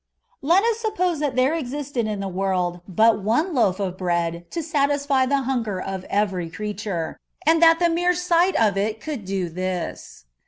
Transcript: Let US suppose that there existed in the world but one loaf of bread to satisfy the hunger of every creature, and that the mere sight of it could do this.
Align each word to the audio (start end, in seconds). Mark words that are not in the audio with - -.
Let 0.41 0.63
US 0.63 0.77
suppose 0.79 1.19
that 1.19 1.35
there 1.35 1.53
existed 1.53 2.07
in 2.07 2.21
the 2.21 2.27
world 2.27 2.81
but 2.87 3.21
one 3.21 3.53
loaf 3.53 3.79
of 3.79 3.99
bread 3.99 4.49
to 4.49 4.63
satisfy 4.63 5.27
the 5.27 5.41
hunger 5.43 5.79
of 5.79 6.05
every 6.05 6.49
creature, 6.49 7.19
and 7.45 7.61
that 7.61 7.77
the 7.77 7.87
mere 7.87 8.15
sight 8.15 8.59
of 8.59 8.77
it 8.77 8.99
could 8.99 9.25
do 9.25 9.47
this. 9.47 10.25